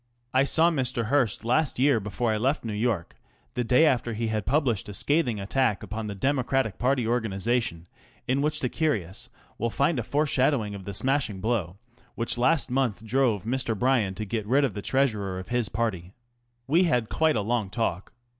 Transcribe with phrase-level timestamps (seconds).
[0.33, 1.09] I saw Mr.
[1.09, 3.17] Hearst last year just before I left New York,
[3.53, 7.85] the day after he had published a scathing attack upon the Democratic party organisation,
[8.27, 9.29] in which the curious
[9.59, 11.77] will find a foreshadowing of the smashing blow
[12.15, 13.77] which last month drove Mr.
[13.77, 16.15] Bryan to get rid of the Treasurer of his party.
[16.65, 18.11] We had quite a long talk.